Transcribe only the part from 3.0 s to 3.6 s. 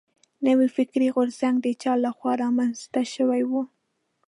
شوی و.